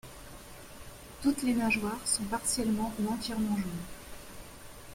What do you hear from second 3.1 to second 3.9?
entièrement jaunes.